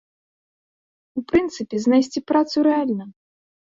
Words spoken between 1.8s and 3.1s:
знайсці працу рэальна.